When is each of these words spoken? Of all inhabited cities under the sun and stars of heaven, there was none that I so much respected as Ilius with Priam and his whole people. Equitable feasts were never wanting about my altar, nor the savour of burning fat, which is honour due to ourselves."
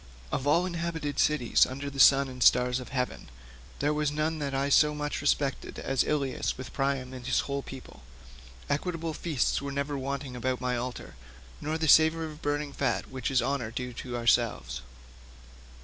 Of 0.31 0.47
all 0.47 0.65
inhabited 0.65 1.19
cities 1.19 1.67
under 1.67 1.87
the 1.87 1.99
sun 1.99 2.27
and 2.27 2.41
stars 2.41 2.79
of 2.79 2.89
heaven, 2.89 3.29
there 3.77 3.93
was 3.93 4.09
none 4.11 4.39
that 4.39 4.55
I 4.55 4.69
so 4.69 4.95
much 4.95 5.21
respected 5.21 5.77
as 5.77 6.03
Ilius 6.03 6.57
with 6.57 6.73
Priam 6.73 7.13
and 7.13 7.23
his 7.27 7.41
whole 7.41 7.61
people. 7.61 8.01
Equitable 8.67 9.13
feasts 9.13 9.61
were 9.61 9.71
never 9.71 9.95
wanting 9.95 10.35
about 10.35 10.59
my 10.59 10.75
altar, 10.75 11.13
nor 11.61 11.77
the 11.77 11.87
savour 11.87 12.23
of 12.25 12.41
burning 12.41 12.73
fat, 12.73 13.11
which 13.11 13.29
is 13.29 13.43
honour 13.43 13.69
due 13.69 13.93
to 13.93 14.17
ourselves." 14.17 14.81